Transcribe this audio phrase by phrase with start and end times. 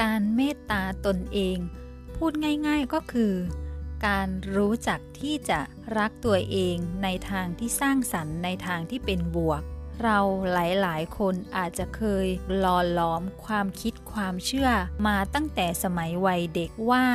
[0.00, 1.58] การเมตตาตนเอง
[2.16, 2.32] พูด
[2.66, 3.34] ง่ายๆก็คือ
[4.06, 5.60] การรู้จักที่จะ
[5.98, 9.62] รักตัวเองในทางที่สร้างสรรค์ในทางที่เป็นบวก
[10.02, 10.18] เรา
[10.52, 10.56] ห
[10.86, 12.26] ลายๆ คนอาจจะเคย
[12.58, 14.70] หล่อหลอมความคิดความเชื่อ
[15.06, 17.06] มาตั้งแต่สมัยวัยเด็กว่า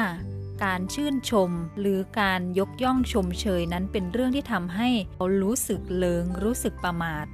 [0.63, 7.25] การชื่นชมหรือการยกย่องชมเชยนั้นเป็นเรื่องที่ทำให้เรารู้สึกเลิงรู้สึกประมาท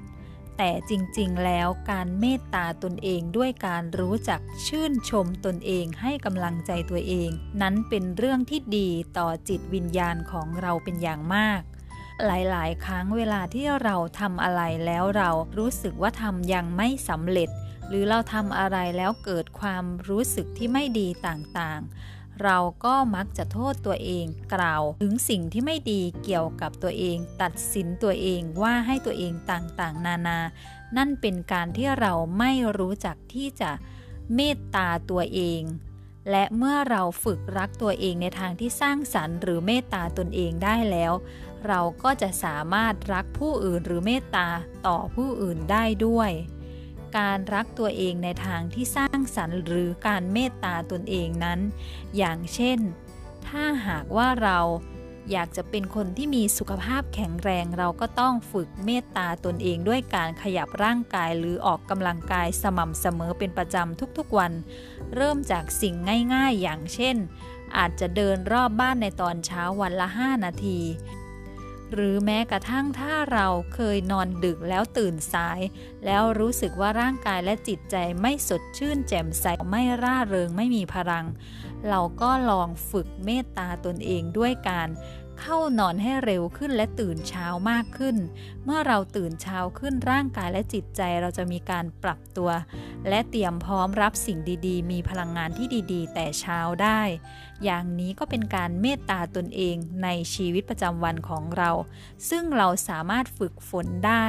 [0.57, 7.29] แต่จริงๆ แล้วการเมตตาตนเองด้วยการรู้จักชื่นชมตนเองให้กำลังใจตัวเอง
[7.61, 11.61] นั้นเป็นเรื่องที่ดีต่อจิตวิญญาณของเราเป็นอย่างมาก
[12.25, 17.49] หลายๆ ครั้งเวลาที่เราทำอะไรแล้วเรารู้สึกว่าทำยังไม่สำเร็จ
[17.87, 30.39] หรือเราทำอะไรแล้วเกิดความรู้สึกที่ไม่ดีต่างๆ เราก็มักจะโทษตัวเองกล่าว ถึงสิ่งที่ไม่ดีเกี่ยวกับตัวเอง ตัดสินตัวเองว่าให้ตัวเองต่างๆ นานา
[30.97, 33.71] นั่นเป็นการที่เราไม่รู้จักที่จะ
[34.35, 35.61] เมตตาตัวเอง
[36.31, 41.13] และเมื่อเราฝึกรักตัวเองในทางที่สร้างสรรค์หรือเมตตาตนเองได้แล้ว
[41.67, 44.47] เราก็จะสามารถรักผู้อื่นหรือเมตตา
[44.87, 46.31] ต่อผู้อื่นได้ด้วย
[47.17, 51.59] การรักตัวเองในทางที่สร้างสรรค์หรือการเมตตาตนเองนั้น
[52.17, 52.79] อย่างเช่น
[53.47, 54.59] ถ้าหากว่าเรา
[55.31, 64.51] อยากจะเป็นคนที่มีสุขภาพแข็งแรงเราก็ต้องฝึกเมตตาตนเองด้วยการขยับร่างกายหรือออกกำลังกายสม่ำเสมอเป็นประจำทุกๆวัน
[65.15, 65.95] เริ่มจากสิ่ง
[66.33, 67.15] ง่ายๆ อย่างเช่น
[67.77, 70.79] อาจจะเดินรอบบ้านในตอนเช้าวันละ 5 นาที
[71.93, 75.59] หรือแม้กระทั่งถ้าเราเคยนอนดึกแล้วตื่นสาย
[76.05, 81.25] แล้วรู้สึกว่าร่างกายและจิตใจไม่สดชื่นแจ่มใสไม่ร่าเริงไม่มีพลัง
[81.89, 84.89] เราก็ลองฝึกเมตตาตนเองด้วยการ
[85.39, 88.15] เข้านอนให้เร็วขึ้นและตื่นเช้ามากขึ้น
[88.65, 92.49] เมื่อเราตื่นเช้าขึ้นร่างกายและจิตใจเราจะมีการปรับตัว
[93.09, 97.01] และเตรียมพร้อมรับสิ่งดีๆ มีพลังงานที่ดีๆ แต่เช้าได้
[97.63, 101.71] อย่างนี้ก็เป็นการเมตตาตนเองในชีวิตประจำวันของเรา
[102.29, 104.27] ซึ่งเราสามารถฝึกฝนได้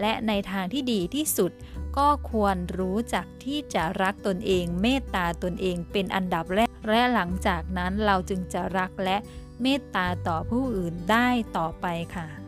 [0.00, 1.52] และในทางที่ดีที่สุด
[1.98, 9.16] ก็ควรรู้จักที่จะรักตนเอง เมตตาตนเองเป็นอันดับแรกและหลังจากนั้นเราจึงจะรักและ
[9.62, 11.86] เมตตาต่อผู้อื่นได้ต่อไป
[12.16, 12.47] ค่ะ